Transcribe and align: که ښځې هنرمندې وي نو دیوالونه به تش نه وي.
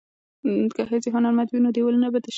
که 0.75 0.81
ښځې 0.89 1.09
هنرمندې 1.15 1.51
وي 1.53 1.61
نو 1.65 1.69
دیوالونه 1.75 2.07
به 2.13 2.19
تش 2.23 2.25
نه 2.27 2.27
وي. 2.29 2.29